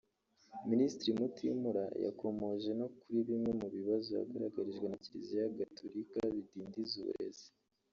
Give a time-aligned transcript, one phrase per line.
[0.69, 7.47] Minisitiri Mutimura yakomoje no kuri bimwe mu bibazo yagaragarijwe na kiliziya Gatulika bidindiza uburezi